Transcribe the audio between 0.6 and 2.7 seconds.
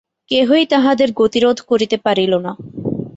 তাহাদের গতিরোধ করিতে পারিল না।